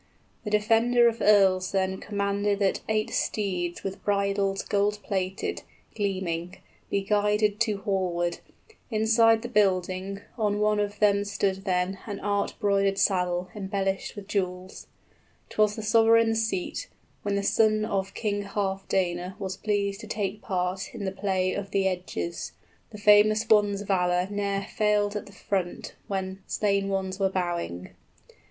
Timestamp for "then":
1.71-1.99, 11.65-11.99